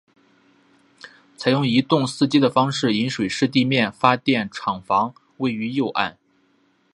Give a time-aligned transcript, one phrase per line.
[1.37, 6.17] 采用一洞四机的方式引水式地面发电厂房位于右岸。